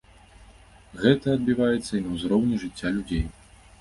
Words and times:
Гэта 1.03 1.27
адбіваецца 1.39 1.91
і 1.99 2.01
на 2.07 2.17
ўзроўні 2.17 2.59
жыцця 2.65 2.87
людзей. 2.97 3.23